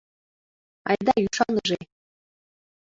Айда 0.89 1.13
ӱшаныже! 1.25 1.79